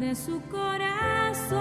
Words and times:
de 0.00 0.16
su 0.16 0.40
corazón 0.50 1.58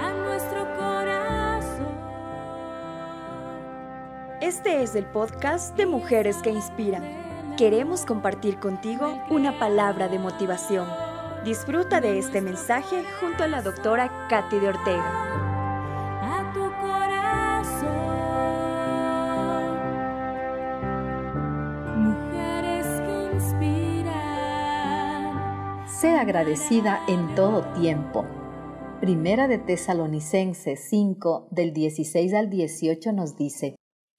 a 0.00 0.14
nuestro 0.24 0.64
corazón. 0.76 1.94
Este 4.40 4.82
es 4.82 4.94
el 4.94 5.04
podcast 5.04 5.76
de 5.76 5.84
Mujeres 5.84 6.38
que 6.38 6.48
Inspiran. 6.48 7.04
Queremos 7.58 8.06
compartir 8.06 8.58
contigo 8.58 9.22
una 9.28 9.58
palabra 9.58 10.08
de 10.08 10.18
motivación. 10.18 10.88
Disfruta 11.44 12.00
de 12.00 12.18
este 12.18 12.40
mensaje 12.40 13.04
junto 13.20 13.44
a 13.44 13.48
la 13.48 13.60
doctora 13.60 14.26
Katy 14.30 14.60
de 14.60 14.68
Ortega. 14.68 15.43
Sé 26.04 26.10
agradecida 26.10 27.00
en 27.08 27.34
todo 27.34 27.64
tiempo. 27.80 28.26
Primera 29.00 29.48
de 29.48 29.56
Tesalonicenses 29.56 30.78
5 30.90 31.48
del 31.50 31.72
16 31.72 32.34
al 32.34 32.50
18 32.50 33.10
nos 33.14 33.38
dice, 33.38 33.76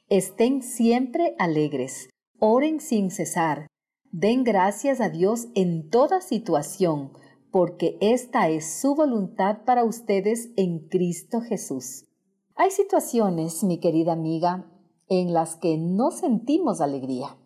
Estén 0.09 0.63
siempre 0.63 1.35
alegres, 1.37 2.09
oren 2.39 2.79
sin 2.79 3.11
cesar, 3.11 3.67
den 4.11 4.43
gracias 4.43 4.99
a 4.99 5.09
Dios 5.09 5.49
en 5.53 5.91
toda 5.91 6.21
situación, 6.21 7.11
porque 7.51 7.99
esta 8.01 8.49
es 8.49 8.65
su 8.81 8.95
voluntad 8.95 9.59
para 9.63 9.83
ustedes 9.83 10.49
en 10.57 10.87
Cristo 10.87 11.39
Jesús. 11.41 12.05
Hay 12.55 12.71
situaciones, 12.71 13.63
mi 13.63 13.79
querida 13.79 14.13
amiga, 14.13 14.71
en 15.07 15.35
las 15.35 15.55
que 15.55 15.77
no 15.77 16.09
sentimos 16.09 16.81
alegría. 16.81 17.37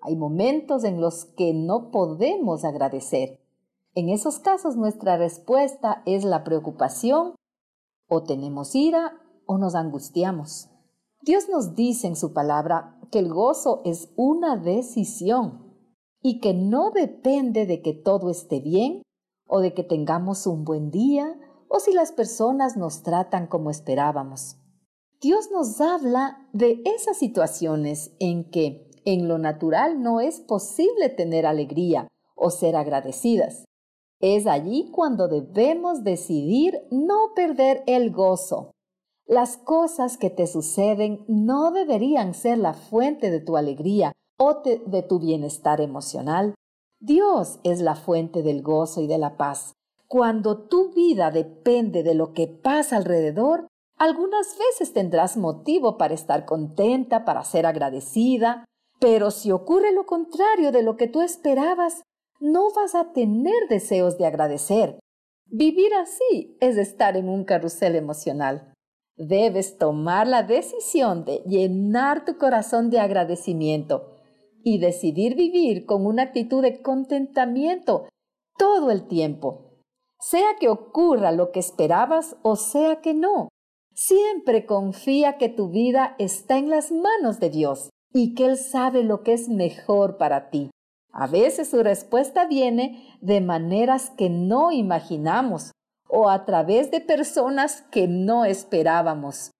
Hay 0.00 0.16
momentos 0.16 0.84
en 0.84 1.02
los 1.02 1.26
que 1.26 1.52
no 1.52 1.90
podemos 1.90 2.64
agradecer. 2.64 3.46
En 3.98 4.10
esos 4.10 4.38
casos 4.38 4.76
nuestra 4.76 5.16
respuesta 5.16 6.04
es 6.06 6.22
la 6.22 6.44
preocupación, 6.44 7.34
o 8.08 8.22
tenemos 8.22 8.76
ira 8.76 9.18
o 9.44 9.58
nos 9.58 9.74
angustiamos. 9.74 10.70
Dios 11.22 11.48
nos 11.48 11.74
dice 11.74 12.06
en 12.06 12.14
su 12.14 12.32
palabra 12.32 12.96
que 13.10 13.18
el 13.18 13.28
gozo 13.28 13.82
es 13.84 14.12
una 14.14 14.56
decisión 14.56 15.74
y 16.22 16.38
que 16.38 16.54
no 16.54 16.92
depende 16.92 17.66
de 17.66 17.82
que 17.82 17.92
todo 17.92 18.30
esté 18.30 18.60
bien 18.60 19.02
o 19.48 19.58
de 19.58 19.74
que 19.74 19.82
tengamos 19.82 20.46
un 20.46 20.64
buen 20.64 20.92
día 20.92 21.36
o 21.66 21.80
si 21.80 21.92
las 21.92 22.12
personas 22.12 22.76
nos 22.76 23.02
tratan 23.02 23.48
como 23.48 23.68
esperábamos. 23.68 24.58
Dios 25.20 25.50
nos 25.50 25.80
habla 25.80 26.48
de 26.52 26.82
esas 26.84 27.18
situaciones 27.18 28.12
en 28.20 28.48
que 28.48 28.92
en 29.04 29.26
lo 29.26 29.38
natural 29.38 30.00
no 30.00 30.20
es 30.20 30.38
posible 30.38 31.08
tener 31.08 31.46
alegría 31.46 32.06
o 32.36 32.50
ser 32.50 32.76
agradecidas. 32.76 33.64
Es 34.20 34.46
allí 34.46 34.90
cuando 34.90 35.28
debemos 35.28 36.02
decidir 36.02 36.74
no 36.90 37.32
perder 37.34 37.84
el 37.86 38.10
gozo. 38.10 38.72
Las 39.26 39.56
cosas 39.58 40.16
que 40.16 40.30
te 40.30 40.46
suceden 40.46 41.24
no 41.28 41.70
deberían 41.70 42.34
ser 42.34 42.58
la 42.58 42.74
fuente 42.74 43.30
de 43.30 43.40
tu 43.40 43.56
alegría 43.56 44.12
o 44.38 44.62
de 44.62 45.02
tu 45.02 45.18
bienestar 45.18 45.80
emocional. 45.80 46.54
Dios 47.00 47.60
es 47.62 47.80
la 47.80 47.94
fuente 47.94 48.42
del 48.42 48.62
gozo 48.62 49.00
y 49.02 49.06
de 49.06 49.18
la 49.18 49.36
paz. 49.36 49.74
Cuando 50.08 50.66
tu 50.66 50.90
vida 50.90 51.30
depende 51.30 52.02
de 52.02 52.14
lo 52.14 52.32
que 52.32 52.48
pasa 52.48 52.96
alrededor, 52.96 53.68
algunas 53.98 54.56
veces 54.58 54.92
tendrás 54.92 55.36
motivo 55.36 55.98
para 55.98 56.14
estar 56.14 56.44
contenta, 56.44 57.24
para 57.24 57.44
ser 57.44 57.66
agradecida, 57.66 58.64
pero 58.98 59.30
si 59.30 59.52
ocurre 59.52 59.92
lo 59.92 60.06
contrario 60.06 60.72
de 60.72 60.82
lo 60.82 60.96
que 60.96 61.08
tú 61.08 61.20
esperabas, 61.20 62.02
no 62.40 62.72
vas 62.72 62.94
a 62.94 63.12
tener 63.12 63.68
deseos 63.68 64.18
de 64.18 64.26
agradecer. 64.26 64.98
Vivir 65.46 65.94
así 65.94 66.56
es 66.60 66.76
estar 66.76 67.16
en 67.16 67.28
un 67.28 67.44
carrusel 67.44 67.96
emocional. 67.96 68.72
Debes 69.16 69.78
tomar 69.78 70.28
la 70.28 70.42
decisión 70.42 71.24
de 71.24 71.42
llenar 71.46 72.24
tu 72.24 72.36
corazón 72.38 72.90
de 72.90 73.00
agradecimiento 73.00 74.14
y 74.62 74.78
decidir 74.78 75.34
vivir 75.34 75.86
con 75.86 76.06
una 76.06 76.24
actitud 76.24 76.62
de 76.62 76.82
contentamiento 76.82 78.08
todo 78.56 78.90
el 78.90 79.06
tiempo. 79.08 79.78
Sea 80.20 80.56
que 80.60 80.68
ocurra 80.68 81.32
lo 81.32 81.50
que 81.52 81.60
esperabas 81.60 82.36
o 82.42 82.56
sea 82.56 83.00
que 83.00 83.14
no, 83.14 83.48
siempre 83.94 84.66
confía 84.66 85.38
que 85.38 85.48
tu 85.48 85.70
vida 85.70 86.14
está 86.18 86.58
en 86.58 86.70
las 86.70 86.92
manos 86.92 87.40
de 87.40 87.50
Dios 87.50 87.90
y 88.12 88.34
que 88.34 88.46
Él 88.46 88.56
sabe 88.56 89.02
lo 89.02 89.22
que 89.22 89.32
es 89.32 89.48
mejor 89.48 90.18
para 90.18 90.50
ti. 90.50 90.70
A 91.12 91.26
veces 91.26 91.70
su 91.70 91.82
respuesta 91.82 92.46
viene 92.46 93.16
de 93.20 93.40
maneras 93.40 94.10
que 94.10 94.30
no 94.30 94.72
imaginamos 94.72 95.72
o 96.08 96.30
a 96.30 96.44
través 96.44 96.90
de 96.90 97.00
personas 97.00 97.82
que 97.90 98.08
no 98.08 98.44
esperábamos. 98.44 99.50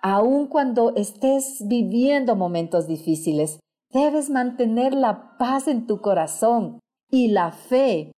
Aun 0.00 0.46
cuando 0.46 0.94
estés 0.94 1.66
viviendo 1.66 2.36
momentos 2.36 2.86
difíciles, 2.86 3.58
debes 3.90 4.30
mantener 4.30 4.94
la 4.94 5.36
paz 5.38 5.66
en 5.66 5.86
tu 5.86 6.00
corazón 6.00 6.78
y 7.10 7.28
la 7.28 7.50
fe 7.52 8.12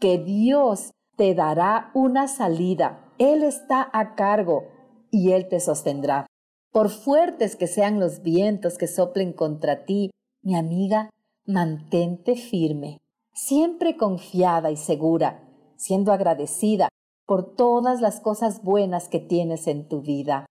que 0.00 0.18
Dios 0.18 0.90
te 1.16 1.34
dará 1.34 1.90
una 1.94 2.26
salida. 2.26 3.12
Él 3.18 3.42
está 3.42 3.88
a 3.92 4.14
cargo 4.14 4.62
y 5.10 5.32
Él 5.32 5.48
te 5.48 5.60
sostendrá. 5.60 6.26
Por 6.72 6.88
fuertes 6.88 7.56
que 7.56 7.66
sean 7.66 8.00
los 8.00 8.22
vientos 8.22 8.78
que 8.78 8.86
soplen 8.86 9.32
contra 9.32 9.84
ti, 9.84 10.10
mi 10.42 10.56
amiga, 10.56 11.10
mantente 11.46 12.36
firme, 12.36 12.98
siempre 13.32 13.96
confiada 13.96 14.70
y 14.70 14.76
segura, 14.76 15.48
siendo 15.76 16.12
agradecida 16.12 16.88
por 17.26 17.54
todas 17.54 18.00
las 18.00 18.20
cosas 18.20 18.62
buenas 18.62 19.08
que 19.08 19.20
tienes 19.20 19.66
en 19.66 19.88
tu 19.88 20.00
vida. 20.00 20.46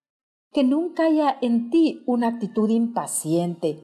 Que 0.51 0.63
nunca 0.63 1.05
haya 1.05 1.38
en 1.41 1.69
ti 1.69 2.03
una 2.07 2.29
actitud 2.29 2.69
impaciente 2.69 3.83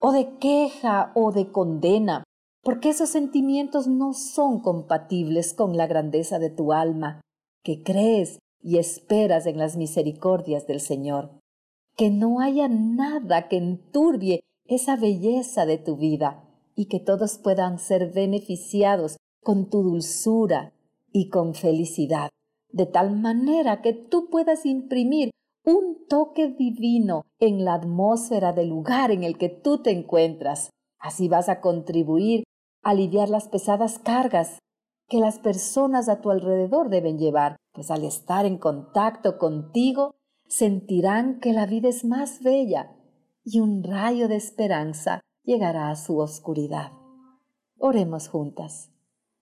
o 0.00 0.12
de 0.12 0.38
queja 0.38 1.12
o 1.14 1.32
de 1.32 1.50
condena, 1.50 2.24
porque 2.62 2.90
esos 2.90 3.08
sentimientos 3.08 3.86
no 3.86 4.12
son 4.12 4.60
compatibles 4.60 5.54
con 5.54 5.76
la 5.76 5.86
grandeza 5.86 6.38
de 6.38 6.50
tu 6.50 6.72
alma, 6.72 7.20
que 7.62 7.82
crees 7.82 8.38
y 8.62 8.78
esperas 8.78 9.46
en 9.46 9.58
las 9.58 9.76
misericordias 9.76 10.66
del 10.66 10.80
Señor. 10.80 11.30
Que 11.96 12.10
no 12.10 12.40
haya 12.40 12.68
nada 12.68 13.48
que 13.48 13.56
enturbie 13.56 14.44
esa 14.66 14.96
belleza 14.96 15.66
de 15.66 15.78
tu 15.78 15.96
vida 15.96 16.44
y 16.74 16.86
que 16.86 17.00
todos 17.00 17.38
puedan 17.38 17.78
ser 17.78 18.12
beneficiados 18.12 19.16
con 19.42 19.68
tu 19.68 19.82
dulzura, 19.82 20.74
y 21.14 21.28
con 21.28 21.54
felicidad, 21.54 22.30
de 22.72 22.86
tal 22.86 23.16
manera 23.16 23.80
que 23.80 23.92
tú 23.92 24.28
puedas 24.30 24.66
imprimir 24.66 25.30
un 25.64 26.06
toque 26.08 26.48
divino 26.48 27.22
en 27.38 27.64
la 27.64 27.74
atmósfera 27.74 28.52
del 28.52 28.68
lugar 28.68 29.12
en 29.12 29.22
el 29.22 29.38
que 29.38 29.48
tú 29.48 29.80
te 29.80 29.92
encuentras. 29.92 30.70
Así 30.98 31.28
vas 31.28 31.48
a 31.48 31.60
contribuir 31.60 32.42
a 32.82 32.90
aliviar 32.90 33.30
las 33.30 33.48
pesadas 33.48 34.00
cargas 34.00 34.58
que 35.08 35.18
las 35.18 35.38
personas 35.38 36.08
a 36.08 36.20
tu 36.20 36.30
alrededor 36.30 36.88
deben 36.88 37.16
llevar, 37.16 37.56
pues 37.72 37.90
al 37.92 38.04
estar 38.04 38.44
en 38.44 38.58
contacto 38.58 39.38
contigo, 39.38 40.16
sentirán 40.48 41.38
que 41.38 41.52
la 41.52 41.66
vida 41.66 41.88
es 41.88 42.04
más 42.04 42.42
bella 42.42 42.93
y 43.44 43.60
un 43.60 43.82
rayo 43.82 44.28
de 44.28 44.36
esperanza 44.36 45.20
llegará 45.44 45.90
a 45.90 45.96
su 45.96 46.18
oscuridad. 46.18 46.92
Oremos 47.78 48.28
juntas. 48.28 48.90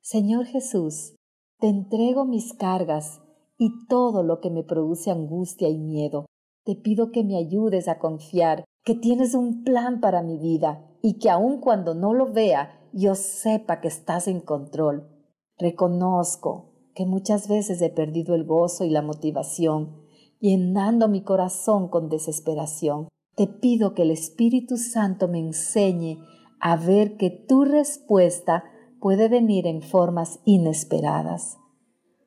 Señor 0.01 0.47
Jesús, 0.47 1.15
te 1.59 1.69
entrego 1.69 2.25
mis 2.25 2.53
cargas 2.55 3.21
y 3.57 3.87
todo 3.87 4.25
lo 4.25 4.41
que 4.41 4.51
me 4.51 4.65
produce 4.65 5.12
angustia 5.12 5.69
y 5.69 5.79
miedo. 5.79 6.27
Te 6.65 6.75
pido 6.75 7.12
que 7.12 7.23
me 7.23 7.37
ayudes 7.37 7.87
a 7.87 7.99
confiar 8.01 8.65
que 8.85 8.95
tienes 8.95 9.35
un 9.35 9.62
plan 9.62 10.01
para 10.01 10.23
mi 10.23 10.39
vida 10.39 10.85
y 11.03 11.19
que 11.19 11.31
aun 11.31 11.61
cuando 11.61 11.95
no 11.95 12.15
lo 12.15 12.33
vea, 12.33 12.81
yo 12.93 13.15
sepa 13.15 13.81
que 13.81 13.89
estás 13.89 14.27
en 14.27 14.41
control. 14.41 15.09
Reconozco 15.57 16.73
que 16.94 17.06
muchas 17.06 17.49
veces 17.49 17.81
he 17.81 17.91
perdido 17.91 18.35
el 18.35 18.44
gozo 18.44 18.85
y 18.85 18.91
la 18.91 19.03
motivación, 19.03 20.03
llenando 20.41 21.09
mi 21.09 21.23
corazón 21.23 21.88
con 21.88 22.09
desesperación. 22.09 23.09
Te 23.34 23.46
pido 23.46 23.94
que 23.94 24.02
el 24.02 24.11
Espíritu 24.11 24.76
Santo 24.76 25.26
me 25.26 25.38
enseñe 25.38 26.19
a 26.61 26.76
ver 26.76 27.17
que 27.17 27.31
tu 27.31 27.64
respuesta 27.64 28.64
puede 29.00 29.29
venir 29.29 29.67
en 29.67 29.82
formas 29.82 30.40
inesperadas. 30.44 31.58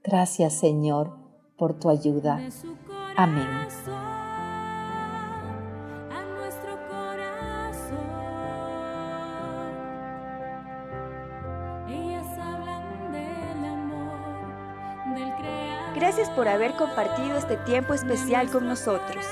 Gracias 0.03 0.53
Señor 0.53 1.17
por 1.57 1.79
tu 1.79 1.89
ayuda. 1.89 2.41
Amén. 3.15 3.47
Gracias 15.95 16.29
por 16.31 16.47
haber 16.47 16.73
compartido 16.73 17.37
este 17.37 17.57
tiempo 17.57 17.93
especial 17.93 18.49
con 18.49 18.67
nosotros. 18.67 19.25